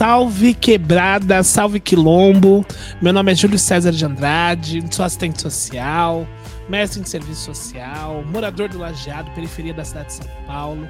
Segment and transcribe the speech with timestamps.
[0.00, 2.64] Salve quebrada, salve quilombo.
[3.02, 6.26] Meu nome é Júlio César de Andrade, sou assistente social,
[6.70, 10.88] mestre em serviço social, morador do Lajeado, periferia da cidade de São Paulo,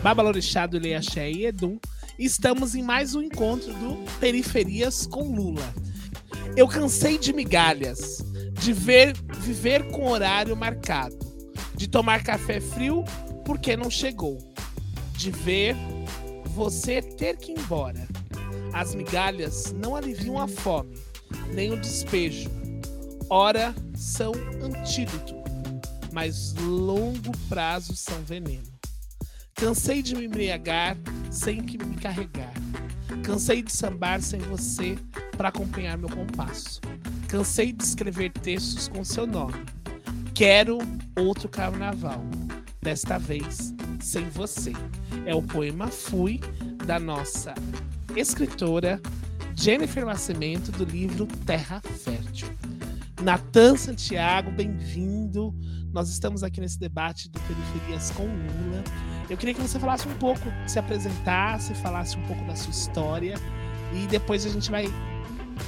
[0.00, 1.76] babalorixado, Ileiaxé e Edum.
[2.16, 5.74] Estamos em mais um encontro do Periferias com Lula.
[6.56, 8.24] Eu cansei de migalhas,
[8.60, 11.18] de ver viver com horário marcado,
[11.74, 13.02] de tomar café frio
[13.44, 14.38] porque não chegou,
[15.16, 15.74] de ver
[16.54, 18.11] você ter que ir embora.
[18.72, 20.98] As migalhas não aliviam a fome,
[21.52, 22.50] nem o despejo.
[23.28, 24.32] Ora, são
[24.62, 25.34] antídoto,
[26.12, 28.72] mas longo prazo são veneno.
[29.54, 30.96] Cansei de me embriagar
[31.30, 32.52] sem que me carregar.
[33.22, 34.98] Cansei de sambar sem você
[35.36, 36.80] para acompanhar meu compasso.
[37.28, 39.64] Cansei de escrever textos com seu nome.
[40.34, 40.78] Quero
[41.16, 42.22] outro carnaval.
[42.80, 44.72] Desta vez, sem você.
[45.24, 46.40] É o poema Fui,
[46.84, 47.54] da nossa
[48.16, 49.00] escritora
[49.54, 52.48] Jennifer Nascimento, do livro Terra Fértil.
[53.22, 55.54] Natan Santiago, bem-vindo.
[55.92, 58.84] Nós estamos aqui nesse debate do Periferias com Lula.
[59.30, 63.34] Eu queria que você falasse um pouco, se apresentasse, falasse um pouco da sua história
[63.94, 64.86] e depois a gente vai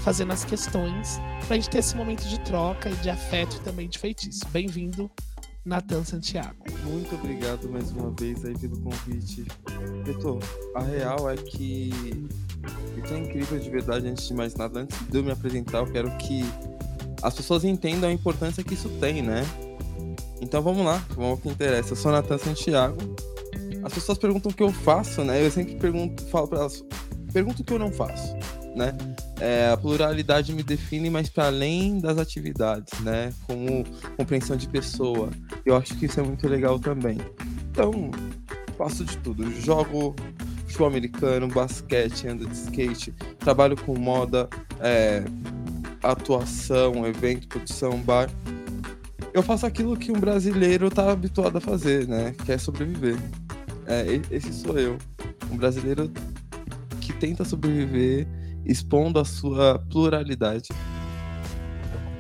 [0.03, 3.61] fazendo as questões para a gente ter esse momento de troca e de afeto e
[3.61, 4.47] também de feitiço.
[4.49, 5.11] Bem-vindo,
[5.65, 6.57] Natan Santiago.
[6.85, 9.47] Muito obrigado mais uma vez aí pelo convite.
[10.05, 10.39] Vitor,
[10.75, 11.91] a real é que
[13.03, 15.87] isso é incrível de verdade, antes de mais nada, antes de eu me apresentar, eu
[15.87, 16.45] quero que
[17.23, 19.43] as pessoas entendam a importância que isso tem, né?
[20.41, 21.93] Então vamos lá, vamos ao que interessa.
[21.93, 22.99] Eu sou Natan Santiago.
[23.83, 25.45] As pessoas perguntam o que eu faço, né?
[25.45, 26.85] Eu sempre pergunto, falo para elas,
[27.33, 28.35] pergunto o que eu não faço,
[28.77, 28.93] né?
[29.41, 33.33] É, a pluralidade me define, mas para além das atividades, né?
[33.47, 33.85] Como
[34.17, 35.31] compreensão de pessoa.
[35.67, 37.19] Eu acho que isso é muito legal também.
[37.71, 38.11] Então,
[38.79, 39.51] faço de tudo.
[39.61, 40.15] Jogo
[40.67, 44.49] futebol americano, basquete, ando de skate, trabalho com moda,
[44.81, 45.25] é,
[46.03, 48.29] atuação, evento, produção, bar.
[49.33, 52.35] Eu faço aquilo que um brasileiro está habituado a fazer, né?
[52.45, 53.17] Que é sobreviver.
[53.87, 54.97] É, esse sou eu.
[55.51, 56.11] Um brasileiro
[57.01, 58.27] que tenta sobreviver
[58.65, 60.69] expondo a sua pluralidade.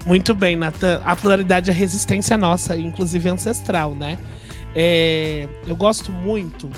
[0.07, 1.01] Muito bem, Nathan.
[1.05, 4.19] A pluralidade é resistência nossa, inclusive ancestral, né?
[4.75, 6.69] É, eu gosto muito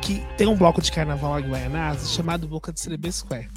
[0.00, 3.48] que tem um bloco de carnaval em Guaianazes chamado Boca de Cerebê Square,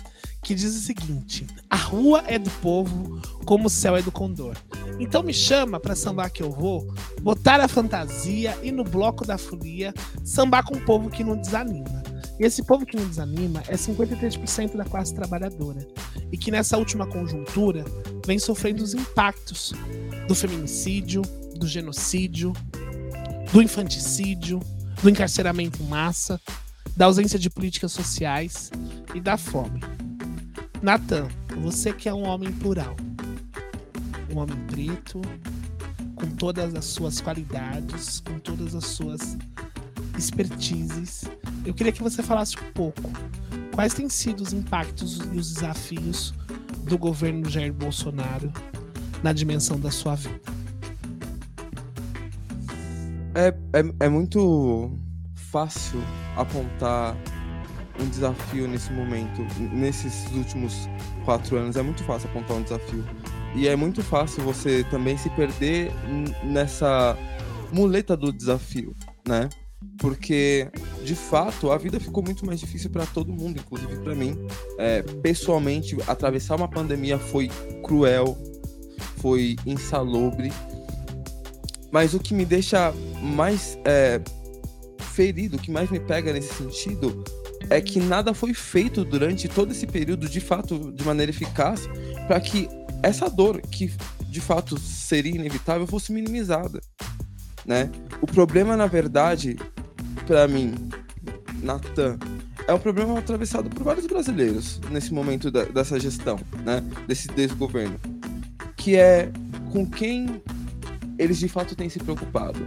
[0.44, 4.56] que diz o seguinte: A rua é do povo, como o céu é do condor.
[5.00, 9.38] Então me chama para sambar que eu vou, botar a fantasia e no bloco da
[9.38, 12.07] folia sambar com um povo que não desanima.
[12.40, 15.86] E esse povo que não desanima é 53% da classe trabalhadora.
[16.32, 17.84] E que nessa última conjuntura
[18.26, 19.74] vem sofrendo os impactos
[20.28, 21.22] do feminicídio,
[21.56, 22.54] do genocídio,
[23.52, 24.60] do infanticídio,
[25.02, 26.40] do encarceramento em massa,
[26.96, 28.72] da ausência de políticas sociais
[29.14, 29.82] e da fome.
[30.82, 31.28] Natan,
[31.62, 32.96] você que é um homem plural,
[34.32, 35.22] um homem preto,
[36.16, 39.38] com todas as suas qualidades, com todas as suas
[40.18, 41.26] expertises,
[41.66, 43.12] eu queria que você falasse um pouco
[43.74, 46.34] quais têm sido os impactos e os desafios
[46.84, 48.52] do governo Jair Bolsonaro
[49.22, 50.42] na dimensão da sua vida.
[53.36, 54.98] É, é, é muito
[55.36, 56.02] fácil
[56.36, 57.16] apontar
[58.00, 59.42] um desafio nesse momento,
[59.74, 60.88] nesses últimos
[61.26, 63.04] quatro anos, é muito fácil apontar um desafio.
[63.56, 65.92] E é muito fácil você também se perder
[66.44, 67.18] nessa
[67.72, 68.96] muleta do desafio,
[69.28, 69.50] né?
[70.00, 70.70] Porque,
[71.04, 74.38] de fato, a vida ficou muito mais difícil para todo mundo, inclusive para mim.
[74.78, 77.50] É, pessoalmente, atravessar uma pandemia foi
[77.84, 78.38] cruel,
[79.18, 80.52] foi insalubre.
[81.92, 84.22] Mas o que me deixa mais é,
[85.00, 87.24] ferido, o que mais me pega nesse sentido,
[87.70, 91.88] é que nada foi feito durante todo esse período, de fato, de maneira eficaz,
[92.28, 92.70] para que
[93.04, 93.92] essa dor, que
[94.30, 96.80] de fato seria inevitável, fosse minimizada.
[97.68, 97.92] Né?
[98.22, 99.58] O problema, na verdade,
[100.26, 100.74] para mim,
[101.62, 102.18] Natan,
[102.68, 106.82] é um problema atravessado por vários brasileiros nesse momento da, dessa gestão, né?
[107.06, 108.00] desse desgoverno,
[108.76, 109.30] que é
[109.72, 110.42] com quem
[111.20, 112.66] eles de fato têm se preocupado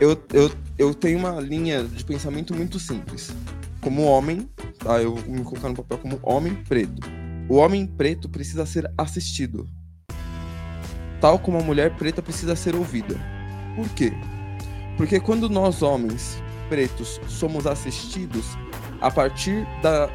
[0.00, 3.30] eu, eu, eu tenho uma linha de pensamento muito simples.
[3.80, 4.48] Como homem,
[4.78, 5.02] tá?
[5.02, 7.02] Eu vou me colocar no papel como homem preto.
[7.48, 9.68] O homem preto precisa ser assistido.
[11.20, 13.16] Tal como a mulher preta precisa ser ouvida.
[13.74, 14.12] Por quê?
[14.96, 18.44] Porque quando nós, homens pretos, somos assistidos
[19.00, 20.10] a partir da,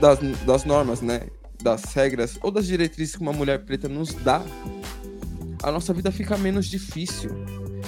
[0.00, 1.22] das, das normas, né?
[1.62, 4.42] Das regras ou das diretrizes que uma mulher preta nos dá,
[5.62, 7.30] a nossa vida fica menos difícil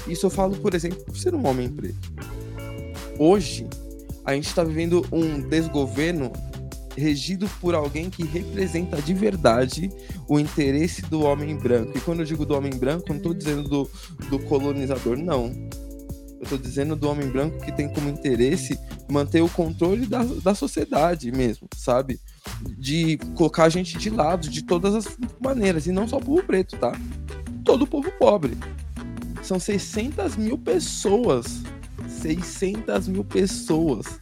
[0.07, 2.13] isso eu falo, por exemplo, por ser um homem preto.
[3.19, 3.67] Hoje,
[4.23, 6.31] A gente está vivendo um desgoverno
[6.97, 9.91] regido por alguém que representa de verdade
[10.29, 11.97] o interesse do homem branco.
[11.97, 13.91] E quando eu digo do homem branco, não estou dizendo do,
[14.29, 15.47] do colonizador, não.
[16.39, 18.79] Eu estou dizendo do homem branco que tem como interesse
[19.11, 22.19] manter o controle da, da sociedade mesmo, sabe?
[22.79, 26.43] De colocar a gente de lado de todas as maneiras, e não só o povo
[26.43, 26.93] preto, tá?
[27.65, 28.57] Todo o povo pobre.
[29.43, 31.63] São 600 mil pessoas.
[32.09, 34.21] 600 mil pessoas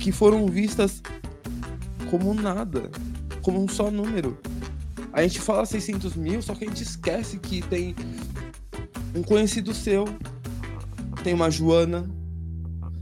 [0.00, 1.02] que foram vistas
[2.10, 2.90] como nada,
[3.42, 4.36] como um só número.
[5.12, 7.94] A gente fala 600 mil, só que a gente esquece que tem
[9.14, 10.06] um conhecido seu,
[11.22, 12.08] tem uma Joana,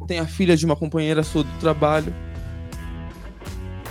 [0.07, 2.13] tem a filha de uma companheira sua do trabalho.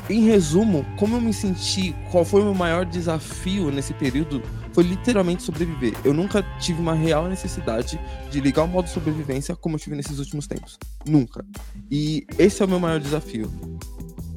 [0.09, 4.41] Em resumo, como eu me senti, qual foi o meu maior desafio nesse período,
[4.77, 5.95] foi literalmente sobreviver.
[6.05, 10.19] Eu nunca tive uma real necessidade de ligar o modo sobrevivência como eu tive nesses
[10.19, 10.77] últimos tempos.
[11.03, 11.43] Nunca.
[11.89, 13.51] E esse é o meu maior desafio.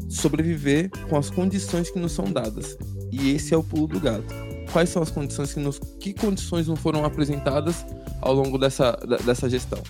[0.09, 2.79] Sobreviver com as condições que nos são dadas.
[3.13, 4.35] E esse é o pulo do gato.
[4.73, 5.79] Quais são as condições que nos.
[5.79, 7.85] Que condições não foram apresentadas
[8.23, 8.93] ao longo dessa,
[9.27, 9.83] dessa gestão?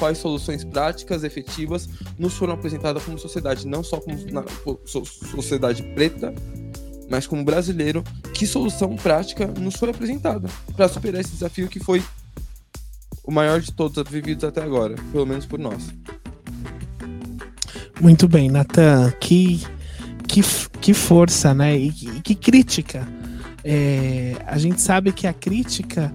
[0.00, 1.88] Quais soluções práticas, efetivas,
[2.18, 4.42] nos foram apresentadas como sociedade, não só como na,
[5.04, 6.34] sociedade preta,
[7.10, 12.02] mas como brasileiro, que solução prática nos foi apresentada para superar esse desafio que foi
[13.24, 15.92] o maior de todos vividos até agora, pelo menos por nós.
[18.00, 19.60] Muito bem, Natan, que,
[20.26, 20.40] que,
[20.80, 21.76] que força, né?
[21.76, 23.06] E que, que crítica.
[23.62, 26.10] É, a gente sabe que a crítica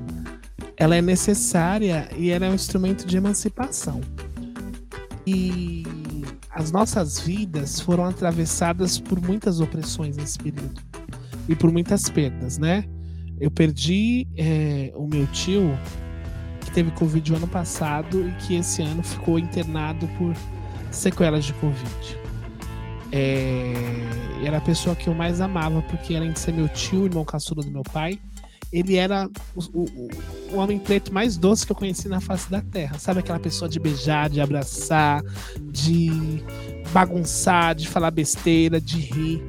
[0.77, 4.01] ela é necessária e ela é um instrumento de emancipação.
[5.27, 5.83] E
[6.55, 10.81] as nossas vidas foram atravessadas por muitas opressões nesse período
[11.49, 12.85] e por muitas perdas, né?
[13.39, 15.77] Eu perdi é, o meu tio
[16.61, 20.33] que teve Covid o ano passado e que esse ano ficou internado por
[20.91, 22.19] sequelas de Covid.
[23.11, 23.73] É,
[24.45, 27.61] era a pessoa que eu mais amava, porque além de ser meu tio, irmão caçula
[27.61, 28.17] do meu pai,
[28.75, 30.09] ele era o, o,
[30.51, 32.99] o, homem preto mais doce que eu conheci na face da terra.
[32.99, 35.23] Sabe aquela pessoa de beijar, de abraçar,
[35.71, 36.11] de
[36.91, 39.41] bagunçar, de falar besteira, de rir.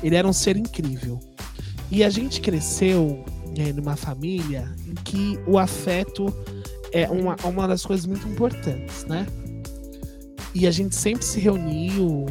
[0.00, 1.18] Ele era um ser incrível.
[1.90, 3.24] E a gente cresceu
[3.56, 6.32] é, numa família em que o afeto
[6.92, 9.26] é uma, uma das coisas muito importantes, né?
[10.54, 12.26] E a gente sempre se reuniu,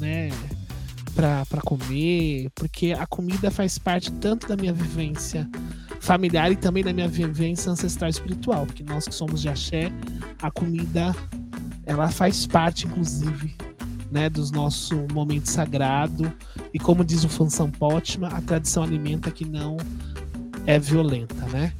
[0.00, 0.30] né?
[1.14, 5.48] Para comer, porque a comida faz parte tanto da minha vivência
[6.00, 9.92] familiar e também da minha vivência ancestral espiritual, porque nós que somos de axé,
[10.40, 11.14] a comida
[11.84, 13.54] ela faz parte inclusive,
[14.10, 16.32] né, dos nosso momento sagrado,
[16.72, 19.76] e como diz o Fansan Potma, a tradição alimenta que não
[20.66, 21.72] é violenta, né?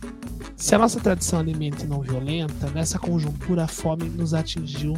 [0.57, 4.95] Se a nossa tradição alimenta e não violenta, nessa conjuntura a fome nos atingiu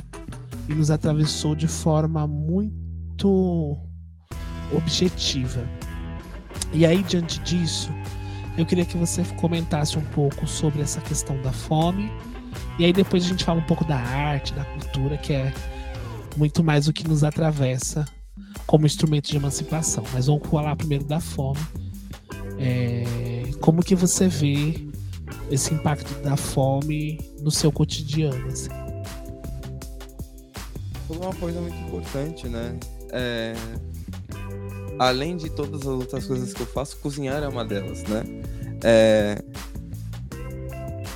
[0.69, 3.79] e nos atravessou de forma muito
[4.77, 5.67] objetiva.
[6.73, 7.91] E aí, diante disso,
[8.57, 12.11] eu queria que você comentasse um pouco sobre essa questão da fome.
[12.79, 15.53] E aí depois a gente fala um pouco da arte, da cultura, que é
[16.37, 18.05] muito mais o que nos atravessa
[18.67, 20.05] como instrumento de emancipação.
[20.13, 21.61] Mas vamos falar primeiro da fome.
[22.59, 23.05] É,
[23.61, 24.87] como que você vê
[25.51, 28.47] esse impacto da fome no seu cotidiano?
[28.49, 28.71] Assim?
[31.07, 32.79] Foi uma coisa muito importante, né?
[33.11, 33.55] É,
[35.07, 38.23] além de todas as outras coisas que eu faço, cozinhar é uma delas, né?
[38.85, 39.43] É...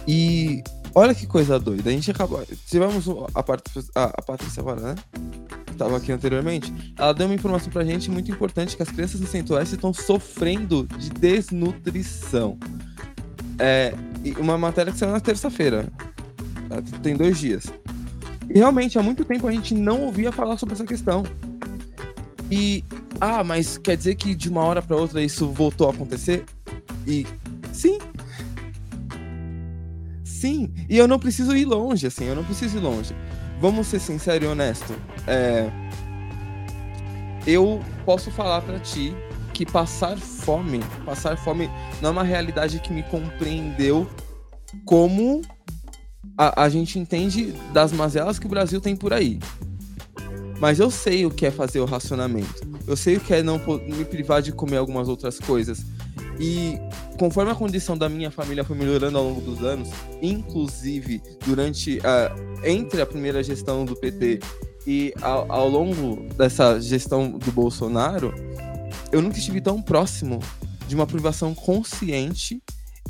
[0.06, 0.62] E
[0.94, 1.90] olha que coisa doida.
[1.90, 2.44] A gente acabou.
[2.66, 3.62] Tivemos a, part...
[3.94, 4.94] a, a Patrícia agora, né?
[5.70, 6.72] Estava aqui anteriormente.
[6.98, 11.10] Ela deu uma informação pra gente muito importante: que as crianças Centro-Oeste estão sofrendo de
[11.10, 12.58] desnutrição.
[13.58, 13.94] É...
[14.38, 15.88] uma matéria que saiu na terça-feira.
[17.02, 17.66] Tem dois dias.
[18.48, 21.24] E realmente, há muito tempo a gente não ouvia falar sobre essa questão.
[22.50, 22.84] E
[23.20, 26.44] ah, mas quer dizer que de uma hora para outra isso voltou a acontecer?
[27.06, 27.26] E
[27.72, 27.98] sim.
[30.24, 33.14] Sim, e eu não preciso ir longe, assim, eu não preciso ir longe.
[33.60, 34.94] Vamos ser sincero e honesto.
[35.26, 35.70] É...
[37.46, 39.14] Eu posso falar para ti
[39.54, 41.70] que passar fome, passar fome
[42.02, 44.06] não é uma realidade que me compreendeu
[44.84, 45.40] como
[46.36, 49.38] a, a gente entende das mazelas que o Brasil tem por aí.
[50.60, 52.75] Mas eu sei o que é fazer o racionamento.
[52.86, 55.84] Eu sei que é não me privar de comer algumas outras coisas.
[56.38, 56.78] E
[57.18, 59.88] conforme a condição da minha família foi melhorando ao longo dos anos,
[60.20, 64.40] inclusive durante a, entre a primeira gestão do PT
[64.86, 68.34] e ao, ao longo dessa gestão do Bolsonaro,
[69.10, 70.40] eu nunca estive tão próximo
[70.86, 72.62] de uma privação consciente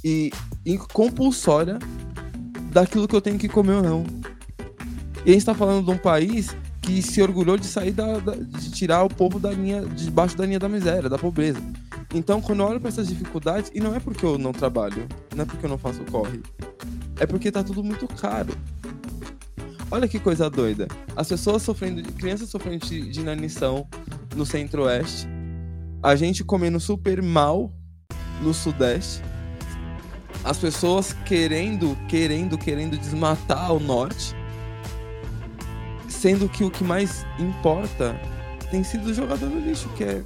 [0.05, 0.31] e,
[0.65, 1.79] e compulsória
[2.71, 4.05] daquilo que eu tenho que comer ou não.
[5.25, 6.57] E a gente tá falando de um país
[6.87, 10.47] que se orgulhou de sair da, da, de tirar o povo da linha debaixo da
[10.47, 11.61] linha da miséria, da pobreza.
[12.15, 15.43] Então, quando eu olho para essas dificuldades, e não é porque eu não trabalho, não
[15.43, 16.41] é porque eu não faço corre,
[17.19, 18.57] é porque tá tudo muito caro.
[19.91, 20.87] Olha que coisa doida.
[21.17, 23.89] As pessoas sofrendo, crianças sofrendo de, inanição
[24.37, 25.27] no centro-oeste,
[26.01, 27.73] a gente comendo super mal
[28.41, 29.21] no sudeste,
[30.45, 34.37] as pessoas querendo, querendo, querendo desmatar o norte,
[36.27, 38.21] sendo que o que mais importa
[38.69, 40.25] tem sido jogado no lixo, que é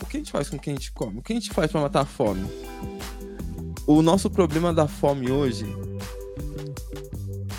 [0.00, 1.18] o que a gente faz com o que a gente come?
[1.18, 2.48] O que a gente faz para matar a fome?
[3.84, 5.66] O nosso problema da fome hoje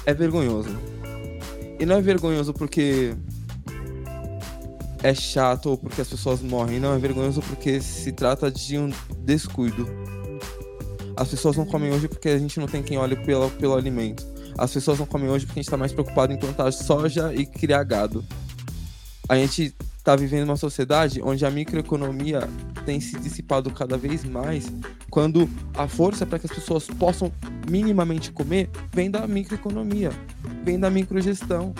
[0.05, 0.69] é vergonhoso.
[1.77, 3.17] E não é vergonhoso porque
[5.03, 8.93] é chato ou porque as pessoas morrem, não, é vergonhoso porque se trata de um
[9.25, 9.89] descuido.
[11.17, 14.32] As pessoas não comem hoje porque a gente não tem quem olhe pelo, pelo alimento.
[14.57, 17.45] As pessoas não comem hoje porque a gente está mais preocupado em plantar soja e
[17.45, 18.23] criar gado.
[19.27, 22.41] A gente está vivendo uma sociedade onde a microeconomia
[22.85, 24.65] tem se dissipado cada vez mais,
[25.09, 27.31] quando a força para que as pessoas possam
[27.69, 30.11] minimamente comer vem da microeconomia,
[30.63, 31.73] vem da microgestão.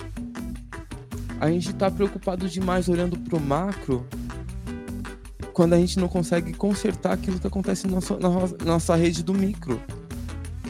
[1.38, 4.06] A gente está preocupado demais olhando para o macro
[5.52, 9.34] quando a gente não consegue consertar aquilo que acontece na nossa, na nossa rede do
[9.34, 9.80] micro.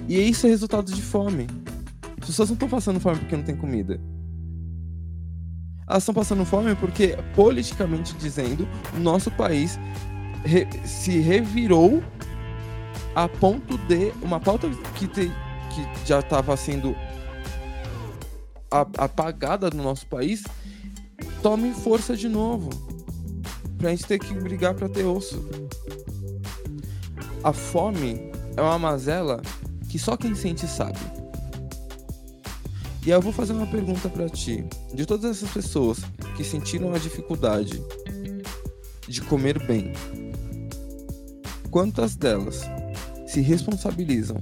[0.08, 1.46] E isso é resultado de fome.
[2.24, 4.00] As pessoas não estão passando fome porque não tem comida
[5.86, 8.66] elas estão passando fome porque, politicamente dizendo,
[8.96, 9.78] o nosso país
[10.44, 12.02] re se revirou
[13.14, 15.30] a ponto de uma pauta que, te,
[15.70, 16.96] que já estava sendo
[18.70, 20.42] apagada no nosso país
[21.42, 22.70] tome força de novo.
[23.78, 25.44] Pra gente ter que brigar para ter osso.
[27.42, 29.42] A fome é uma mazela
[29.90, 30.98] que só quem sente sabe.
[33.06, 34.64] E eu vou fazer uma pergunta para ti.
[34.94, 35.99] De todas essas pessoas
[36.37, 37.82] que sentiram a dificuldade
[39.06, 39.92] de comer bem,
[41.70, 42.62] quantas delas
[43.26, 44.40] se responsabilizam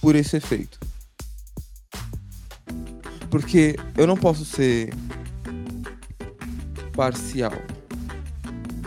[0.00, 0.80] por esse efeito?
[3.30, 4.94] Porque eu não posso ser
[6.96, 7.52] parcial.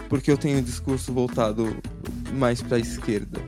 [0.10, 1.78] Porque eu tenho um discurso voltado
[2.34, 3.45] mais para a esquerda.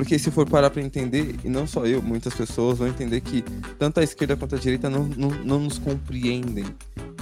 [0.00, 3.42] Porque se for parar para entender, e não só eu, muitas pessoas vão entender que
[3.78, 6.64] tanto a esquerda quanto a direita não, não, não nos compreendem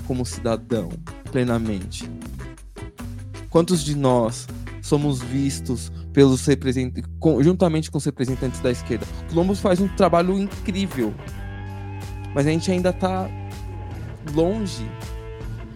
[0.07, 0.89] como cidadão
[1.33, 2.09] plenamente.
[3.51, 4.47] Quantos de nós
[4.81, 9.05] somos vistos pelos representantes, juntamente com os representantes da esquerda?
[9.23, 11.13] O Colombo faz um trabalho incrível,
[12.33, 13.29] mas a gente ainda está
[14.33, 14.89] longe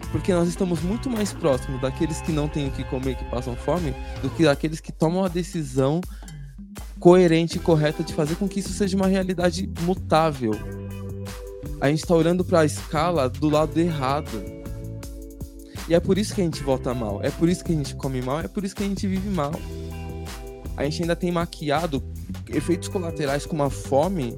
[0.09, 3.57] porque nós estamos muito mais próximos daqueles que não têm o que comer, que passam
[3.57, 5.99] fome, do que daqueles que tomam a decisão
[7.03, 10.53] coerente e correta de fazer com que isso seja uma realidade mutável.
[11.81, 14.41] A gente está olhando para a escala do lado errado.
[15.89, 17.93] E é por isso que a gente vota mal, é por isso que a gente
[17.93, 19.51] come mal, é por isso que a gente vive mal.
[20.77, 22.01] A gente ainda tem maquiado
[22.47, 24.33] efeitos colaterais como a fome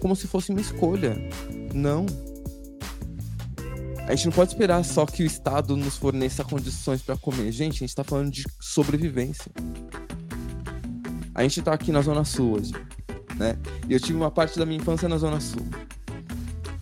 [0.00, 1.14] como se fosse uma escolha.
[1.74, 2.06] Não.
[4.06, 7.52] A gente não pode esperar só que o Estado nos forneça condições para comer.
[7.52, 9.52] Gente, a gente está falando de sobrevivência.
[11.38, 12.72] A gente tá aqui na Zona Sul hoje,
[13.36, 13.56] né?
[13.88, 15.64] E eu tive uma parte da minha infância na Zona Sul.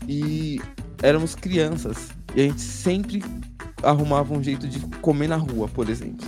[0.09, 0.59] E
[1.03, 2.09] éramos crianças.
[2.35, 3.23] E a gente sempre
[3.83, 6.27] arrumava um jeito de comer na rua, por exemplo.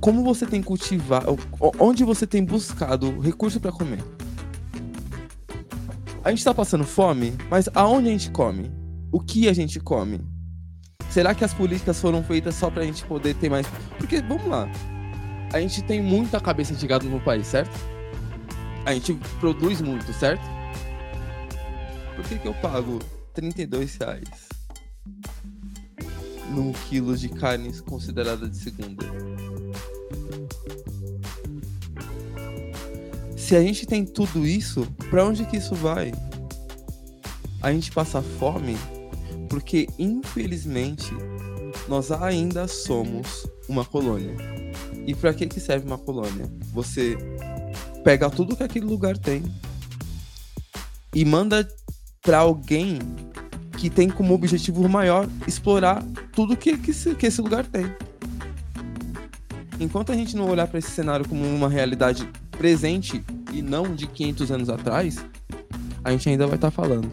[0.00, 1.38] Como você tem cultivado,
[1.78, 4.02] onde você tem buscado recurso para comer?
[6.24, 8.68] A gente tá passando fome, mas aonde a gente come?
[9.12, 10.20] O que a gente come?
[11.08, 13.64] Será que as políticas foram feitas só pra gente poder ter mais.
[13.96, 14.68] Porque, vamos lá,
[15.52, 17.70] a gente tem muita cabeça de gado no país, certo?
[18.84, 20.42] A gente produz muito, certo?
[22.14, 22.98] Por que, que eu pago
[23.32, 24.48] 32 reais
[26.50, 29.06] num quilo de carne considerada de segunda?
[33.36, 36.12] Se a gente tem tudo isso, para onde que isso vai?
[37.62, 38.76] A gente passa fome
[39.48, 41.10] porque, infelizmente,
[41.88, 44.57] nós ainda somos uma colônia.
[45.08, 46.52] E para que que serve uma colônia?
[46.70, 47.16] Você
[48.04, 49.42] pega tudo que aquele lugar tem
[51.14, 51.66] e manda
[52.20, 52.98] para alguém
[53.78, 57.86] que tem como objetivo maior explorar tudo que, que, esse, que esse lugar tem.
[59.80, 64.06] Enquanto a gente não olhar para esse cenário como uma realidade presente e não de
[64.08, 65.24] 500 anos atrás,
[66.04, 67.10] a gente ainda vai estar tá falando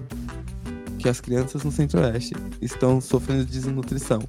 [1.00, 4.20] que as crianças no Centro-Oeste estão sofrendo desnutrição.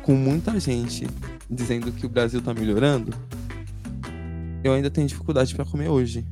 [0.00, 1.06] Com muita gente
[1.48, 3.14] dizendo que o Brasil tá melhorando,
[4.62, 6.26] eu ainda tenho dificuldade para comer hoje.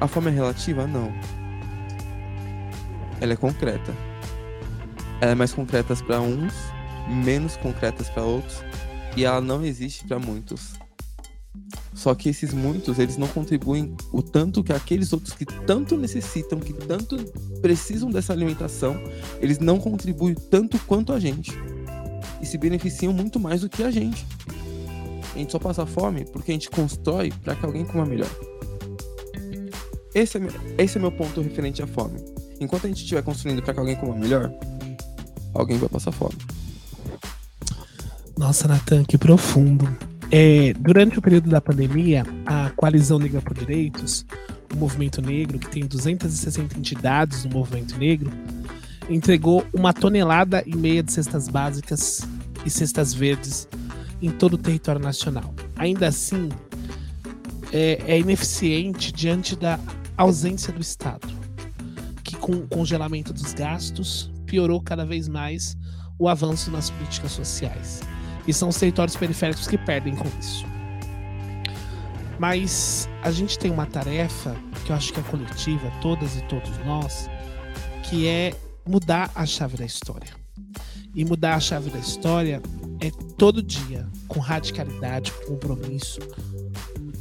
[0.00, 0.86] A fome é relativa?
[0.86, 1.12] Não.
[3.20, 3.94] Ela é concreta.
[5.20, 6.52] Ela é mais concreta para uns,
[7.08, 8.62] menos concretas para outros,
[9.16, 10.74] e ela não existe para muitos.
[11.94, 16.58] Só que esses muitos, eles não contribuem o tanto que aqueles outros que tanto necessitam,
[16.58, 17.16] que tanto
[17.62, 19.00] precisam dessa alimentação,
[19.40, 21.52] eles não contribuem tanto quanto a gente.
[22.40, 24.26] E se beneficiam muito mais do que a gente.
[25.34, 28.30] A gente só passa fome porque a gente constrói para que alguém coma melhor.
[30.14, 30.40] Esse é,
[30.78, 32.20] esse é meu ponto referente à fome.
[32.60, 34.52] Enquanto a gente estiver construindo para que alguém coma melhor,
[35.52, 36.36] alguém vai passar fome.
[38.38, 39.88] Nossa, Natan, que profundo.
[40.30, 44.24] É, durante o período da pandemia, a Coalizão Negra por Direitos,
[44.72, 48.30] o movimento negro, que tem 260 entidades no movimento negro,
[49.08, 52.26] entregou uma tonelada e meia de cestas básicas
[52.64, 53.68] e cestas verdes
[54.22, 55.54] em todo o território nacional.
[55.76, 56.48] Ainda assim,
[57.72, 59.78] é, é ineficiente diante da
[60.16, 61.28] ausência do Estado,
[62.22, 65.76] que com o congelamento dos gastos piorou cada vez mais
[66.18, 68.00] o avanço nas políticas sociais.
[68.46, 70.64] E são os territórios periféricos que perdem com isso.
[72.38, 76.70] Mas a gente tem uma tarefa que eu acho que é coletiva, todas e todos
[76.84, 77.28] nós,
[78.04, 78.54] que é
[78.86, 80.30] mudar a chave da história.
[81.14, 82.60] E mudar a chave da história
[83.00, 86.18] é todo dia, com radicalidade, com compromisso,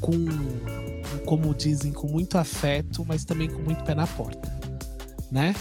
[0.01, 0.13] com,
[1.25, 4.51] como dizem, com muito afeto, mas também com muito pé na porta,
[5.31, 5.55] né?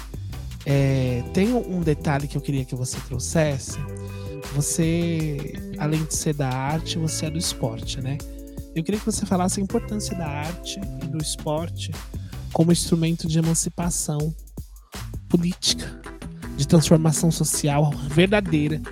[0.65, 3.79] É, tem um detalhe que eu queria que você trouxesse.
[4.55, 8.19] Você, além de ser da arte, você é do esporte, né?
[8.75, 11.91] Eu queria que você falasse a importância da arte e do esporte
[12.53, 14.35] como instrumento de emancipação
[15.33, 15.99] política,
[16.59, 18.83] de transformação social verdadeira.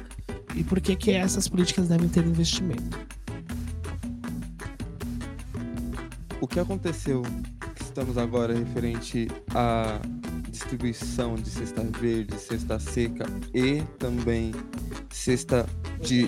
[0.57, 2.99] E por que que essas políticas devem ter investimento?
[6.41, 7.21] O que aconteceu
[7.77, 10.01] que estamos agora referente à
[10.51, 14.53] distribuição de cesta verde, cesta seca e também
[15.11, 15.67] cesta
[16.01, 16.27] de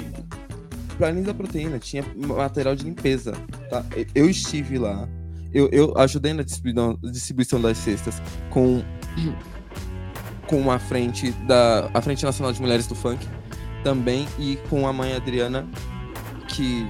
[0.98, 3.32] planilha da proteína, tinha material de limpeza,
[3.70, 3.82] tá?
[4.14, 5.08] Eu estive lá,
[5.54, 8.20] eu, eu ajudei na distribuição das cestas
[8.50, 8.84] com
[10.46, 13.26] com a frente da a frente nacional de mulheres do funk
[13.82, 15.66] também e com a mãe Adriana
[16.48, 16.86] que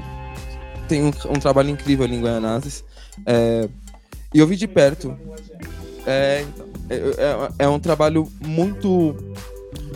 [0.89, 2.85] tem um, um trabalho incrível ali em Guianazes
[3.27, 3.69] é,
[4.35, 5.17] e eu vi de perto.
[6.07, 6.45] É,
[6.89, 9.15] é, é, é um trabalho muito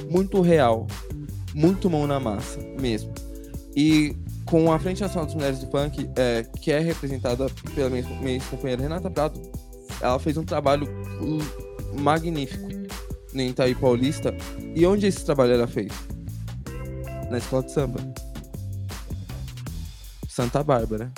[0.08, 0.86] muito real
[1.56, 3.12] muito mão na massa mesmo.
[3.74, 4.14] E
[4.44, 8.40] com a Frente Nacional das Mulheres do Funk, é, que é representada pela minha, minha
[8.42, 9.40] companheira Renata Prado,
[10.00, 10.86] ela fez um trabalho
[11.98, 12.68] magnífico
[13.36, 14.34] no Itaí Paulista.
[14.74, 15.92] E onde esse trabalho ela fez?
[17.30, 18.00] Na escola de samba.
[20.28, 21.12] Santa Bárbara.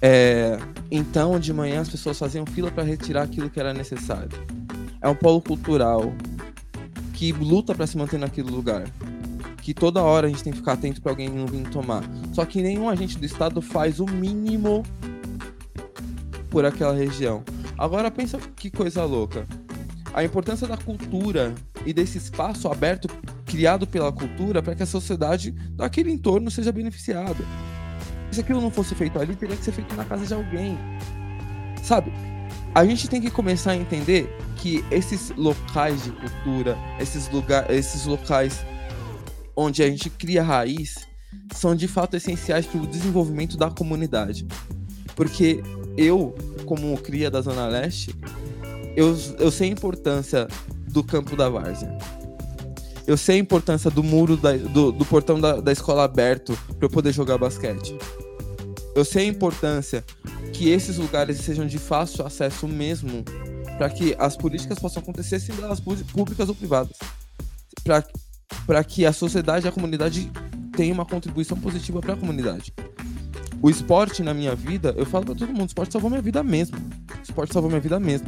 [0.00, 0.58] É,
[0.90, 4.30] então, de manhã, as pessoas faziam fila para retirar aquilo que era necessário.
[5.00, 6.12] É um polo cultural
[7.12, 8.84] que luta para se manter naquele lugar
[9.64, 12.02] que toda hora a gente tem que ficar atento para alguém não vir tomar.
[12.34, 14.82] Só que nenhum agente do Estado faz o mínimo
[16.50, 17.42] por aquela região.
[17.78, 19.46] Agora pensa que coisa louca.
[20.14, 21.52] A importância da cultura
[21.84, 23.08] e desse espaço aberto
[23.44, 27.44] criado pela cultura para que a sociedade daquele entorno seja beneficiada.
[28.30, 30.78] Se aquilo não fosse feito ali, teria que ser feito na casa de alguém.
[31.82, 32.12] Sabe?
[32.72, 38.06] A gente tem que começar a entender que esses locais de cultura, esses, lugar, esses
[38.06, 38.64] locais
[39.56, 41.06] onde a gente cria raiz,
[41.52, 44.46] são de fato essenciais para o desenvolvimento da comunidade.
[45.14, 45.62] Porque
[45.96, 46.34] eu,
[46.66, 48.14] como cria da Zona Leste,
[48.96, 50.48] eu, eu sei a importância
[50.88, 51.96] do campo da várzea.
[53.06, 56.86] Eu sei a importância do muro, da, do, do portão da, da escola aberto para
[56.86, 57.96] eu poder jogar basquete.
[58.94, 60.04] Eu sei a importância
[60.52, 63.24] que esses lugares sejam de fácil acesso mesmo
[63.76, 66.96] para que as políticas possam acontecer, sendo elas públicas ou privadas.
[68.66, 70.30] Para que a sociedade e a comunidade
[70.76, 72.72] tenham uma contribuição positiva para a comunidade.
[73.64, 76.42] O esporte na minha vida, eu falo para todo mundo, o esporte salvou minha vida
[76.42, 76.76] mesmo.
[76.76, 78.26] O esporte salvou minha vida mesmo.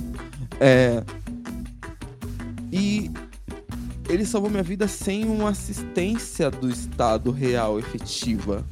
[0.58, 1.04] É...
[2.72, 3.10] E
[4.08, 8.64] ele salvou minha vida sem uma assistência do Estado real, efetiva.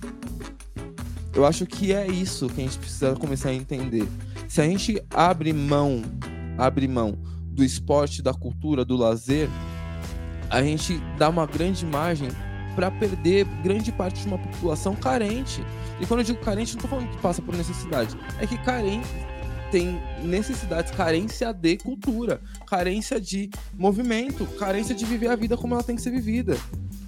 [1.35, 4.09] Eu acho que é isso que a gente precisa começar a entender.
[4.49, 6.01] Se a gente abre mão,
[6.57, 9.51] abre mão do esporte, da cultura, do lazer,
[10.49, 12.31] a gente dá uma grande margem
[12.75, 15.65] para perder grande parte de uma população carente.
[16.01, 19.09] E quando eu digo carente, não estou falando que passa por necessidade, é que carente
[19.71, 25.83] tem necessidades, carência de cultura, carência de movimento, carência de viver a vida como ela
[25.83, 26.57] tem que ser vivida.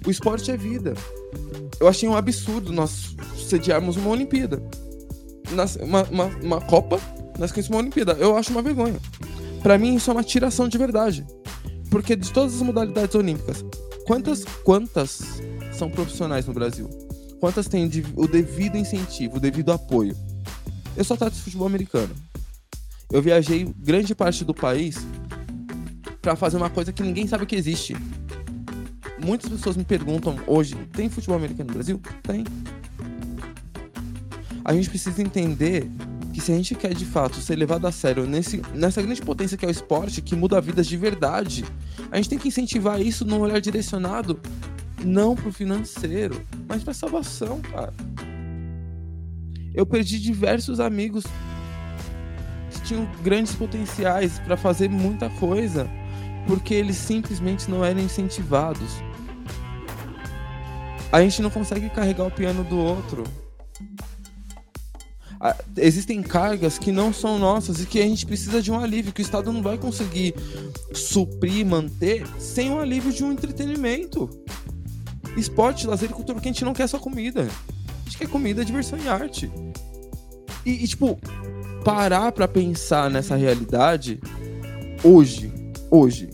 [0.05, 0.93] O esporte é vida.
[1.79, 4.61] Eu achei um absurdo nós sediarmos uma Olimpíada.
[5.81, 6.99] Uma, uma, uma Copa
[7.39, 8.13] Nós queremos uma Olimpíada.
[8.13, 8.99] Eu acho uma vergonha.
[9.63, 11.25] Para mim, isso é uma tiração de verdade.
[11.89, 13.63] Porque de todas as modalidades olímpicas,
[14.05, 15.41] quantas, quantas
[15.77, 16.89] são profissionais no Brasil?
[17.39, 20.15] Quantas têm o devido incentivo, o devido apoio?
[20.95, 22.13] Eu só trato de futebol americano.
[23.11, 24.97] Eu viajei grande parte do país
[26.21, 27.95] para fazer uma coisa que ninguém sabe que existe.
[29.23, 32.01] Muitas pessoas me perguntam hoje: tem futebol americano no Brasil?
[32.23, 32.43] Tem.
[34.65, 35.89] A gente precisa entender
[36.33, 39.57] que se a gente quer de fato ser levado a sério nesse, nessa grande potência
[39.57, 41.63] que é o esporte, que muda vidas de verdade,
[42.11, 44.39] a gente tem que incentivar isso num olhar direcionado
[45.03, 47.93] não pro financeiro, mas pra salvação, cara.
[49.73, 51.23] Eu perdi diversos amigos
[52.71, 55.87] que tinham grandes potenciais para fazer muita coisa,
[56.47, 59.01] porque eles simplesmente não eram incentivados.
[61.11, 63.23] A gente não consegue carregar o piano do outro
[65.77, 69.21] existem cargas que não são nossas e que a gente precisa de um alívio, que
[69.21, 70.33] o Estado não vai conseguir
[70.93, 74.29] suprir, manter, sem o alívio de um entretenimento.
[75.37, 77.41] Esporte, lazer e cultura, que a gente não quer só comida.
[77.41, 79.51] A gente quer comida, diversão e arte.
[80.65, 81.19] E, e tipo,
[81.83, 84.19] parar para pensar nessa realidade
[85.03, 85.53] hoje,
[85.91, 86.29] hoje.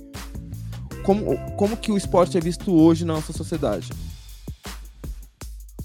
[1.03, 3.91] Como, como que o esporte é visto hoje na nossa sociedade?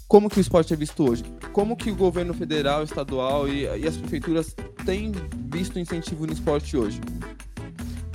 [0.07, 1.23] Como que o esporte é visto hoje?
[1.59, 4.55] como que o governo federal, estadual e, e as prefeituras
[4.85, 5.11] têm
[5.51, 7.01] visto incentivo no esporte hoje?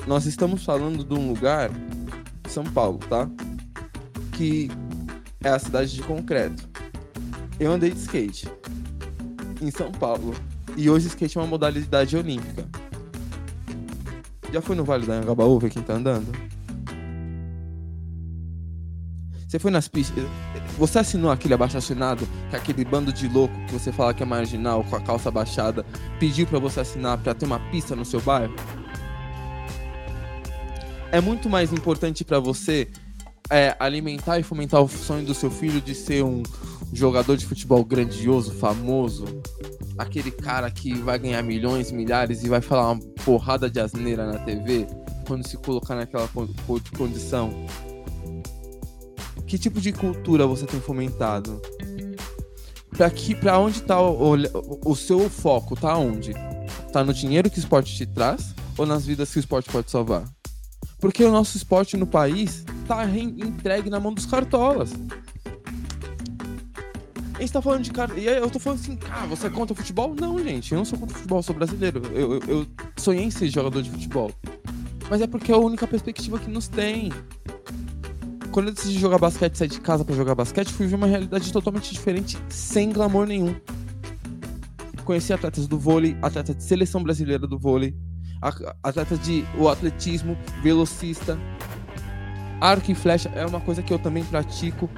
[0.06, 1.70] Nós estamos falando de um lugar,
[2.48, 3.28] São Paulo, tá?
[4.32, 4.70] Que
[5.44, 6.66] é a cidade de concreto.
[7.60, 8.48] Eu andei de skate
[9.60, 10.34] em São Paulo
[10.76, 12.66] e hoje skate é uma modalidade olímpica.
[14.50, 16.32] Já foi no Vale da Angabaú ver quem tá andando?
[19.46, 20.24] Você foi nas pistas.
[20.78, 24.26] Você assinou aquele abaixo assinado que aquele bando de louco que você fala que é
[24.26, 25.84] marginal, com a calça baixada,
[26.18, 28.54] pediu para você assinar para ter uma pista no seu bairro?
[31.12, 32.88] É muito mais importante para você
[33.50, 36.42] é, alimentar e fomentar o sonho do seu filho de ser um
[36.92, 39.24] jogador de futebol grandioso, famoso,
[39.98, 44.38] aquele cara que vai ganhar milhões, milhares e vai falar uma porrada de asneira na
[44.38, 44.86] TV
[45.26, 46.28] quando se colocar naquela
[46.96, 47.52] condição
[49.54, 51.62] que tipo de cultura você tem fomentado?
[52.90, 55.76] Para que, para onde tá o, o, o, seu foco?
[55.76, 56.32] Tá onde?
[56.92, 59.90] Tá no dinheiro que o esporte te traz ou nas vidas que o esporte pode
[59.90, 60.24] salvar?
[60.98, 64.92] Porque o nosso esporte no país tá entregue na mão dos cartolas.
[67.34, 68.18] A gente tá falando de cara.
[68.18, 70.14] E eu tô falando assim, ah, você é contra futebol?
[70.14, 72.02] Não, gente, eu não sou contra futebol, sou brasileiro.
[72.12, 72.66] Eu, eu, eu
[72.96, 74.30] sonhei em ser jogador de futebol.
[75.10, 77.10] Mas é porque é a única perspectiva que nos tem
[78.54, 81.52] quando eu decidi jogar basquete, sair de casa para jogar basquete, fui ver uma realidade
[81.52, 83.52] totalmente diferente, sem glamour nenhum.
[85.04, 87.96] Conheci atletas do vôlei, atletas de seleção brasileira do vôlei,
[88.80, 91.36] atletas de o atletismo, velocista,
[92.60, 94.88] arco e flecha é uma coisa que eu também pratico.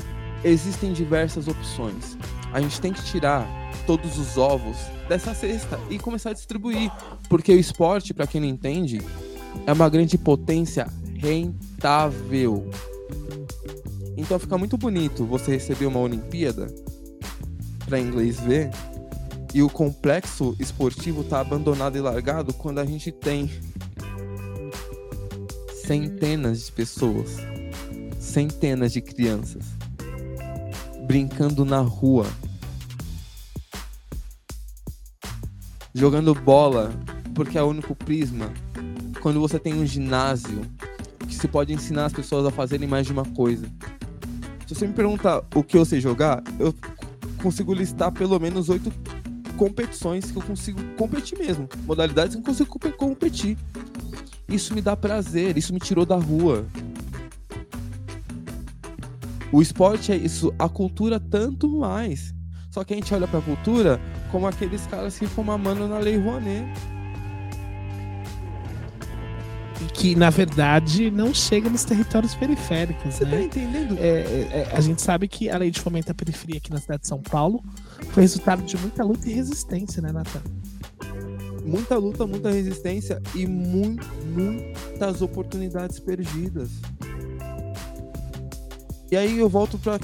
[0.44, 2.16] Existem diversas opções.
[2.52, 3.46] A gente tem que tirar
[3.86, 4.76] todos os ovos
[5.08, 6.90] dessa cesta e começar a distribuir,
[7.28, 9.00] porque o esporte, para quem não entende,
[9.66, 12.68] é uma grande potência rentável.
[14.16, 16.66] Então fica muito bonito você receber uma Olimpíada
[17.84, 18.70] para inglês ver
[19.54, 23.50] e o complexo esportivo tá abandonado e largado quando a gente tem
[25.86, 27.36] centenas de pessoas,
[28.18, 29.64] centenas de crianças
[31.06, 32.26] brincando na rua,
[35.94, 36.92] jogando bola,
[37.36, 38.52] porque é o único prisma.
[39.22, 40.62] Quando você tem um ginásio
[41.28, 43.66] que se pode ensinar as pessoas a fazerem mais de uma coisa.
[44.66, 46.74] Se você me perguntar o que eu sei jogar, eu
[47.40, 48.92] consigo listar pelo menos oito
[49.56, 51.68] competições que eu consigo competir mesmo.
[51.84, 53.56] Modalidades que eu consigo competir.
[54.48, 56.66] Isso me dá prazer, isso me tirou da rua.
[59.52, 62.34] O esporte é isso, a cultura tanto mais.
[62.70, 66.18] Só que a gente olha pra cultura como aqueles caras que ficam mamando na Lei
[66.18, 66.68] Rouanet
[69.96, 73.14] que na verdade não chega nos territórios periféricos.
[73.14, 73.38] Você né?
[73.38, 73.96] tá entendendo?
[73.98, 76.80] É, é, é, a gente sabe que a lei de fomento à periferia aqui na
[76.80, 77.62] cidade de São Paulo
[78.10, 80.42] foi resultado de muita luta e resistência, né, Natan?
[81.66, 83.96] Muita luta, muita resistência e mu
[84.34, 86.70] muitas oportunidades perdidas.
[89.10, 89.96] E aí eu volto para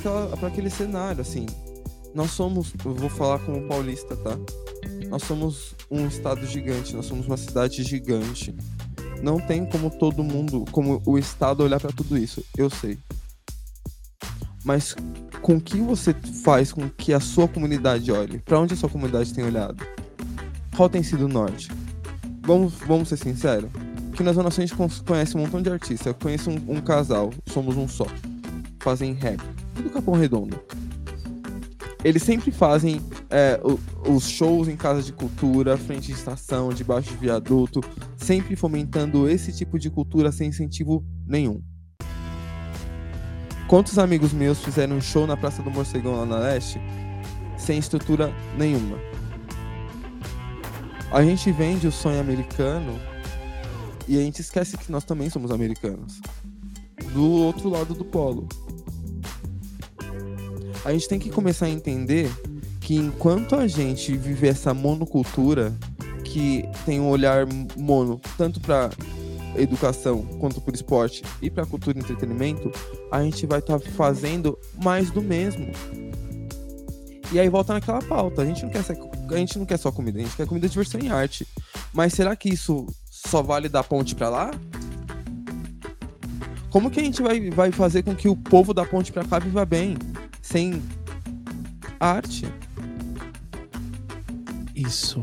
[0.46, 1.46] aquele cenário, assim.
[2.14, 4.36] Nós somos, eu vou falar como paulista, tá?
[5.08, 8.54] Nós somos um estado gigante, nós somos uma cidade gigante
[9.22, 12.44] não tem como todo mundo, como o Estado olhar para tudo isso.
[12.58, 12.98] Eu sei.
[14.64, 14.94] Mas
[15.40, 16.12] com que você
[16.44, 18.40] faz com que a sua comunidade olhe?
[18.40, 19.84] Para onde a sua comunidade tem olhado?
[20.76, 21.70] Qual tem sido o norte?
[22.42, 23.70] vamos, vamos ser sinceros.
[24.14, 26.06] Que na Zona Sul a gente conhece um montão de artistas.
[26.06, 28.06] Eu conheço um, um casal, somos um só.
[28.80, 29.40] Fazem rap.
[29.74, 30.60] Tudo Capão Redondo.
[32.04, 33.60] Eles sempre fazem é,
[34.06, 37.80] os shows em casa de cultura, frente de estação, debaixo de viaduto,
[38.16, 41.62] sempre fomentando esse tipo de cultura sem incentivo nenhum.
[43.68, 46.80] Quantos amigos meus fizeram um show na Praça do Morcegão lá na Leste
[47.56, 49.11] sem estrutura nenhuma?
[51.12, 52.98] A gente vende o sonho americano
[54.08, 56.20] e a gente esquece que nós também somos americanos.
[57.12, 58.48] Do outro lado do polo
[60.84, 62.30] a gente tem que começar a entender
[62.80, 65.72] que enquanto a gente viver essa monocultura,
[66.24, 67.46] que tem um olhar
[67.76, 68.90] mono, tanto para
[69.56, 72.72] educação quanto para esporte e para cultura e entretenimento,
[73.10, 75.70] a gente vai estar tá fazendo mais do mesmo.
[77.30, 78.96] E aí volta naquela pauta, a gente não quer ser,
[79.30, 81.46] a gente não quer só comida, a gente quer comida, diversão e arte.
[81.92, 84.50] Mas será que isso só vale da ponte para lá?
[86.70, 89.38] Como que a gente vai, vai fazer com que o povo da ponte para cá
[89.38, 89.96] viva bem?
[90.42, 90.82] sem
[91.98, 92.46] arte.
[94.74, 95.22] Isso.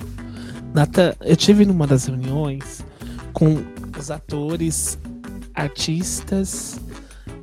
[0.73, 2.83] Nata, eu tive numa das reuniões
[3.33, 3.57] com
[3.97, 4.97] os atores,
[5.53, 6.79] artistas,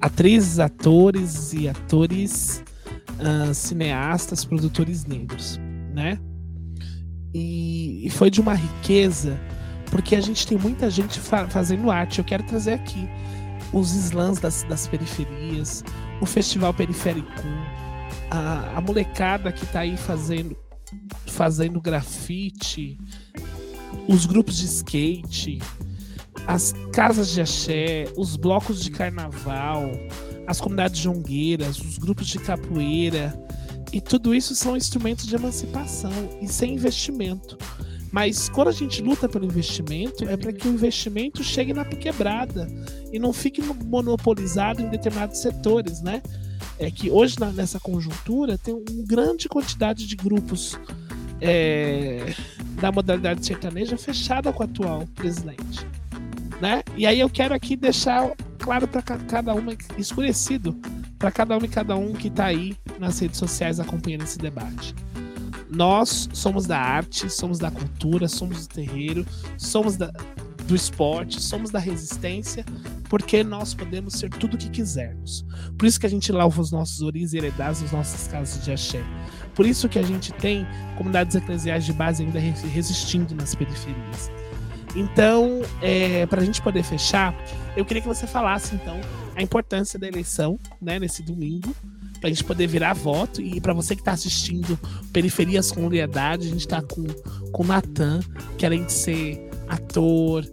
[0.01, 2.63] atrizes, atores e atores,
[3.21, 5.61] uh, cineastas, produtores negros,
[5.95, 6.19] né?
[7.39, 9.39] E, e, foi de uma riqueza,
[9.91, 12.19] porque a gente tem muita gente fa fazendo arte.
[12.19, 13.07] Eu quero trazer aqui
[13.75, 15.85] os slams das, das periferias,
[16.19, 17.29] o Festival Periférico,
[18.31, 20.57] a, a molecada que tá aí fazendo,
[21.27, 22.99] fazendo grafite,
[24.09, 25.59] os grupos de skate,
[26.47, 29.91] as casas de axé, os blocos de carnaval,
[30.47, 33.39] as comunidades jongueiras, os grupos de capoeira.
[33.97, 37.57] E tudo isso são instrumentos de emancipação e sem investimento.
[38.13, 42.69] Mas quando a gente luta pelo investimento, é para que o investimento chegue na quebrada
[43.11, 46.23] e não fique monopolizado em determinados setores, né?
[46.79, 50.79] É que hoje, nessa conjuntura, tem uma grande quantidade de grupos
[51.41, 52.35] é,
[52.79, 55.87] da modalidade sertaneja fechada com o atual presidente.
[56.61, 56.83] Né?
[56.99, 59.67] E aí eu quero aqui deixar claro para cada um,
[59.99, 60.79] escurecido
[61.19, 64.95] para cada um e cada um que está aí nas redes sociais acompanhando esse debate.
[65.71, 69.27] Nós somos da arte, somos da cultura, somos do terreiro,
[69.59, 70.13] somos da,
[70.67, 72.65] do esporte, somos da resistência,
[73.09, 75.45] porque nós podemos ser tudo o que quisermos.
[75.77, 78.73] Por isso que a gente lava os nossos oris e heredados nas nossas casas de
[78.73, 79.03] axé.
[79.55, 80.67] Por isso que a gente tem
[80.97, 84.31] comunidades eclesiais de base ainda resistindo nas periferias.
[84.97, 87.35] Então, é, para a gente poder fechar,
[87.77, 88.99] eu queria que você falasse, então,
[89.35, 91.75] a importância da eleição, né, nesse domingo,
[92.21, 93.43] pra gente poder virar voto.
[93.43, 94.79] E para você que tá assistindo
[95.13, 97.05] Periferias com Unidade, a gente tá com,
[97.53, 98.21] com o Natan,
[98.57, 100.45] que além de ser ator,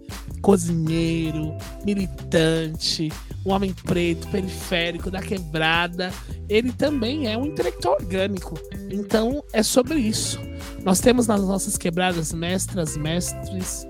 [0.41, 3.09] cozinheiro, militante,
[3.45, 6.11] um homem preto, periférico, da quebrada,
[6.49, 8.59] ele também é um intelectual orgânico.
[8.91, 10.39] Então é sobre isso.
[10.83, 13.87] Nós temos nas nossas quebradas mestras, mestres,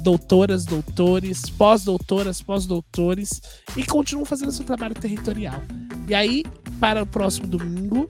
[0.00, 3.40] doutoras, doutores, pós-doutoras, pós-doutores
[3.76, 5.62] e continuam fazendo seu trabalho territorial.
[6.08, 6.44] E aí,
[6.80, 8.08] para o próximo domingo,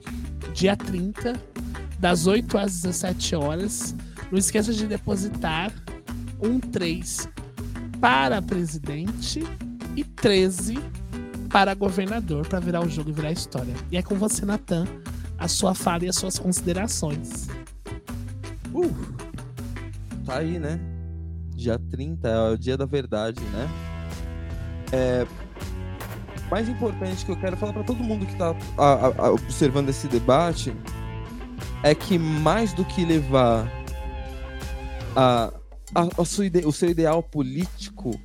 [0.53, 1.39] dia 30,
[1.99, 3.95] das 8 às 17 horas,
[4.31, 5.71] não esqueça de depositar
[6.41, 7.29] um 3
[7.99, 9.43] para presidente
[9.95, 10.79] e 13
[11.49, 13.75] para governador, para virar o jogo e virar a história.
[13.91, 14.87] E é com você, Natan,
[15.37, 17.47] a sua fala e as suas considerações.
[18.73, 18.95] Uh,
[20.25, 20.79] tá aí, né?
[21.55, 23.69] Dia 30 é o dia da verdade, né?
[24.91, 25.27] É,
[26.49, 28.53] mais importante que eu quero falar para todo mundo que está
[29.31, 30.75] observando esse debate
[31.81, 33.71] é que mais do que levar
[35.15, 35.53] a,
[35.95, 38.19] a, a sua ide, o seu ideal político,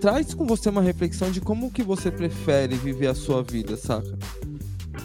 [0.00, 4.18] traz com você uma reflexão de como que você prefere viver a sua vida, saca?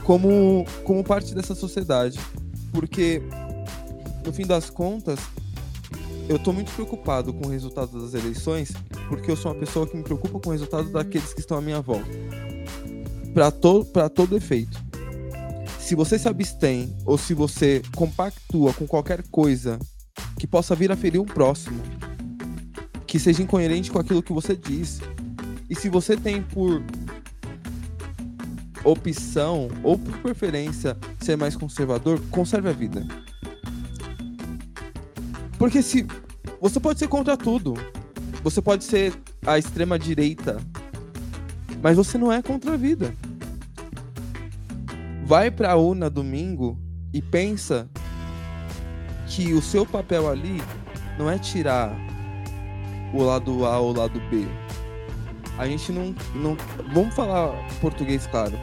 [0.04, 2.20] Como, como parte dessa sociedade.
[2.72, 3.22] Porque,
[4.26, 5.20] no fim das contas,
[6.28, 8.74] eu tô muito preocupado com o resultado das eleições,
[9.08, 11.62] porque eu sou uma pessoa que me preocupa com o resultado daqueles que estão à
[11.62, 12.10] minha volta.
[13.34, 14.84] Para to todo efeito.
[15.80, 19.80] Se você se abstém ou se você compactua com qualquer coisa
[20.38, 21.82] que possa vir a ferir um próximo,
[23.06, 25.00] que seja incoerente com aquilo que você diz,
[25.70, 26.84] e se você tem por
[28.84, 33.06] opção ou por preferência ser mais conservador, conserve a vida.
[35.58, 36.06] Porque se.
[36.62, 37.74] Você pode ser contra tudo.
[38.43, 39.13] Você pode ser
[39.46, 40.58] a extrema direita.
[41.82, 43.13] Mas você não é contra a vida.
[45.26, 46.80] Vai pra urna domingo
[47.13, 47.89] e pensa
[49.28, 50.62] que o seu papel ali
[51.17, 51.91] não é tirar
[53.13, 54.46] o lado A ou o lado B.
[55.58, 56.58] A gente não, não.
[56.93, 58.54] Vamos falar português, claro.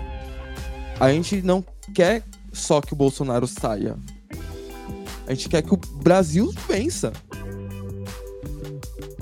[0.99, 3.97] A gente não quer só que o Bolsonaro saia.
[5.27, 7.13] A gente quer que o Brasil vença.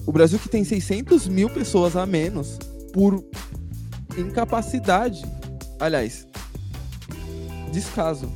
[0.05, 2.59] O Brasil que tem 600 mil pessoas a menos
[2.93, 3.25] por
[4.19, 5.25] incapacidade.
[5.79, 6.27] Aliás,
[7.73, 8.31] descaso.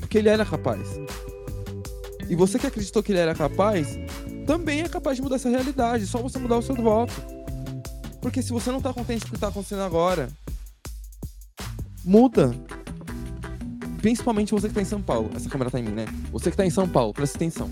[0.00, 0.88] Porque ele era capaz.
[2.28, 3.98] E você que acreditou que ele era capaz,
[4.46, 6.06] também é capaz de mudar essa realidade.
[6.06, 7.14] Só você mudar o seu voto.
[8.20, 10.28] Porque se você não tá contente com o que tá acontecendo agora,
[12.04, 12.52] muda.
[13.98, 15.30] Principalmente você que tá em São Paulo.
[15.34, 16.06] Essa câmera tá em mim, né?
[16.32, 17.70] Você que tá em São Paulo, presta atenção.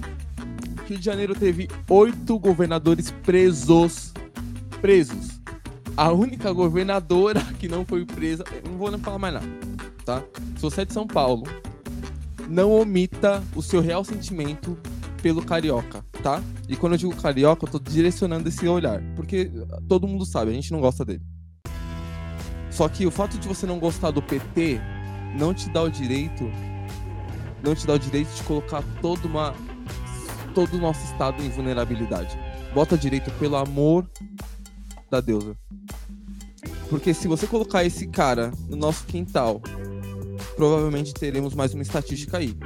[0.87, 4.12] Rio de Janeiro teve oito governadores presos.
[4.80, 5.40] Presos.
[5.96, 8.44] A única governadora que não foi presa.
[8.68, 9.46] Não vou nem falar mais nada,
[10.04, 10.22] tá?
[10.56, 11.44] Se você é de São Paulo,
[12.48, 14.76] não omita o seu real sentimento
[15.22, 16.42] pelo carioca, tá?
[16.68, 19.02] E quando eu digo carioca, eu tô direcionando esse olhar.
[19.16, 19.50] Porque
[19.88, 21.22] todo mundo sabe, a gente não gosta dele.
[22.70, 24.80] Só que o fato de você não gostar do PT
[25.35, 26.51] não te dá o direito.
[27.62, 29.55] Não te dá o direito de colocar uma
[30.55, 32.38] todo o nosso estado em vulnerabilidade.
[32.73, 34.09] Bota direito pelo amor
[35.11, 35.57] da deusa.
[36.88, 39.61] Porque se você colocar esse cara no nosso quintal,
[40.57, 42.57] provavelmente teremos mais uma estatística aí.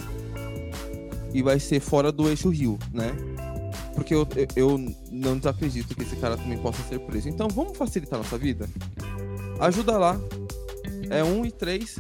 [1.33, 3.13] E vai ser fora do eixo rio, né?
[3.95, 4.79] Porque eu, eu
[5.11, 7.29] não desacredito que esse cara também possa ser preso.
[7.29, 8.69] Então vamos facilitar nossa vida?
[9.61, 10.21] Ajuda lá.
[11.11, 11.97] É 1 e 3,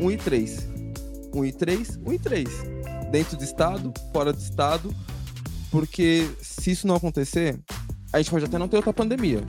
[0.00, 0.68] 1 e 3.
[1.34, 2.48] 1 e 3, 1 e 3.
[3.10, 4.94] Dentro do estado, fora do estado,
[5.70, 7.58] porque se isso não acontecer,
[8.12, 9.42] a gente pode até não ter outra pandemia.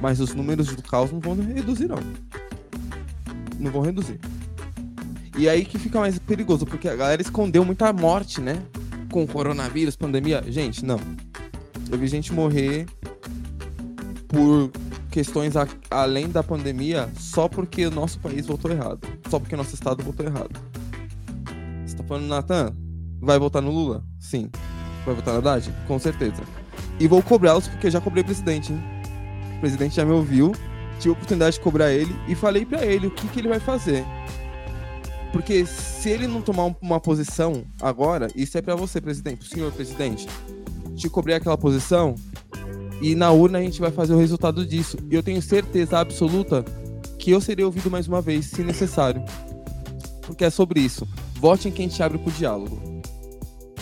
[0.00, 1.98] Mas os números do caos não vão reduzir, não.
[3.58, 4.18] Não vão reduzir.
[5.38, 8.62] E aí que fica mais perigoso, porque a galera escondeu muita morte, né?
[9.10, 10.42] Com coronavírus, pandemia.
[10.48, 10.98] Gente, não.
[11.90, 12.86] Eu vi gente morrer
[14.28, 14.70] por
[15.10, 19.00] questões a, além da pandemia só porque o nosso país votou errado.
[19.28, 20.58] Só porque o nosso estado votou errado.
[21.84, 22.74] Você tá falando, Natan?
[23.20, 24.04] Vai votar no Lula?
[24.18, 24.50] Sim.
[25.04, 25.72] Vai votar na Haddad?
[25.86, 26.42] Com certeza.
[26.98, 28.82] E vou cobrá-los porque já cobrei o presidente, hein?
[29.56, 30.52] O presidente já me ouviu,
[30.98, 33.60] tive a oportunidade de cobrar ele e falei para ele o que, que ele vai
[33.60, 34.04] fazer.
[35.32, 40.26] Porque se ele não tomar uma posição agora, isso é para você, presidente, senhor presidente.
[40.96, 42.14] Te cobrei aquela posição
[43.00, 44.96] e na urna a gente vai fazer o resultado disso.
[45.10, 46.64] E eu tenho certeza absoluta
[47.18, 49.22] que eu serei ouvido mais uma vez, se necessário.
[50.22, 51.06] Porque é sobre isso.
[51.36, 52.90] Vote em quem te abre pro diálogo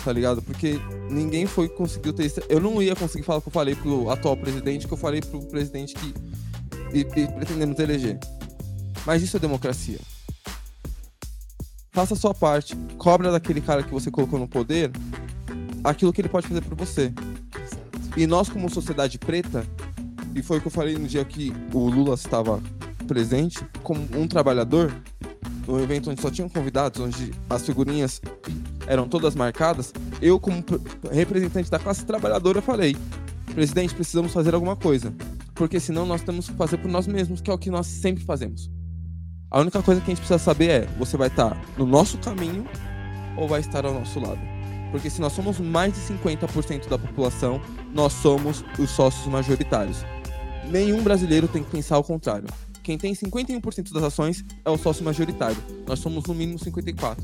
[0.08, 0.40] tá ligado?
[0.40, 2.32] Porque ninguém foi conseguiu ter.
[2.48, 5.20] Eu não ia conseguir falar o que eu falei pro atual presidente, que eu falei
[5.20, 6.14] pro presidente que
[6.94, 8.18] e, e pretendemos eleger.
[9.04, 9.98] Mas isso é democracia.
[11.92, 14.90] Faça a sua parte, cobra daquele cara que você colocou no poder
[15.84, 17.12] aquilo que ele pode fazer por você.
[18.16, 19.66] E nós, como sociedade preta,
[20.34, 22.62] e foi o que eu falei no dia que o Lula estava
[23.06, 24.92] presente, como um trabalhador,
[25.66, 28.20] no evento onde só tinham convidados, onde as figurinhas
[28.86, 30.64] eram todas marcadas, eu, como
[31.10, 32.96] representante da classe trabalhadora, falei:
[33.54, 35.12] presidente, precisamos fazer alguma coisa.
[35.54, 38.24] Porque senão nós temos que fazer por nós mesmos, que é o que nós sempre
[38.24, 38.70] fazemos.
[39.50, 42.66] A única coisa que a gente precisa saber é: você vai estar no nosso caminho
[43.36, 44.57] ou vai estar ao nosso lado?
[44.90, 47.60] Porque se nós somos mais de 50% da população,
[47.92, 50.04] nós somos os sócios majoritários.
[50.70, 52.48] Nenhum brasileiro tem que pensar ao contrário.
[52.82, 55.58] Quem tem 51% das ações é o sócio majoritário.
[55.86, 57.16] Nós somos no mínimo 54%.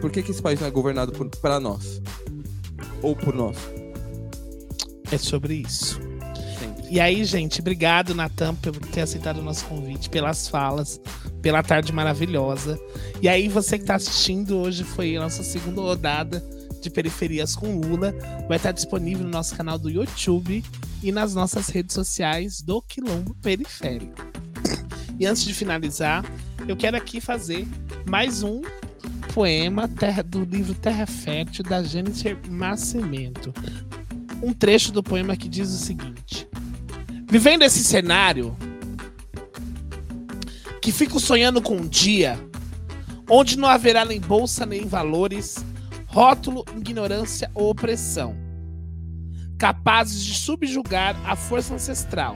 [0.00, 2.00] Por que, que esse país não é governado para nós?
[3.02, 3.56] Ou por nós?
[5.10, 6.00] É sobre isso.
[6.90, 11.00] E aí, gente, obrigado, Natan, por ter aceitado o nosso convite, pelas falas,
[11.42, 12.78] pela tarde maravilhosa.
[13.20, 17.78] E aí, você que está assistindo, hoje foi a nossa segunda rodada de Periferias com
[17.78, 18.14] Lula.
[18.48, 20.64] Vai estar disponível no nosso canal do YouTube
[21.02, 24.14] e nas nossas redes sociais do Quilombo Periférico.
[25.18, 26.24] E antes de finalizar,
[26.68, 27.66] eu quero aqui fazer
[28.06, 28.62] mais um
[29.32, 29.88] poema
[30.24, 33.52] do livro Terra Fértil, da Jennifer Nascimento.
[34.42, 36.48] Um trecho do poema que diz o seguinte:
[37.30, 38.56] Vivendo esse cenário,
[40.80, 42.38] que fico sonhando com um dia
[43.28, 45.56] onde não haverá nem bolsa nem valores,
[46.16, 48.34] rótulo, ignorância ou opressão,
[49.58, 52.32] capazes de subjugar a força ancestral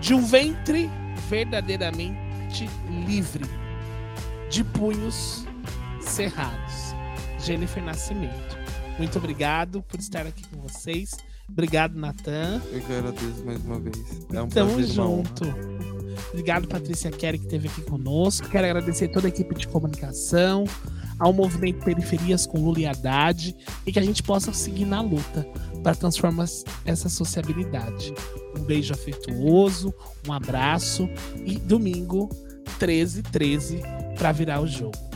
[0.00, 0.90] de um ventre
[1.28, 2.68] verdadeiramente
[3.06, 3.44] livre,
[4.50, 5.44] de punhos
[6.00, 6.96] cerrados.
[7.38, 8.58] Jennifer Nascimento.
[8.98, 11.12] Muito obrigado por estar aqui com vocês.
[11.48, 12.60] Obrigado, Natan.
[12.72, 13.96] Eu que agradeço mais uma vez.
[14.32, 15.44] É um Tamo junto.
[16.32, 18.48] Obrigado, Patrícia Kerry, que esteve aqui conosco.
[18.48, 20.64] Quero agradecer toda a equipe de comunicação,
[21.18, 23.56] ao movimento Periferias com Lula e Haddad
[23.86, 25.46] e que a gente possa seguir na luta
[25.82, 26.46] para transformar
[26.84, 28.12] essa sociabilidade.
[28.56, 29.92] Um beijo afetuoso,
[30.26, 31.08] um abraço
[31.44, 32.28] e domingo
[32.78, 33.80] 13 13
[34.16, 35.13] para virar o jogo.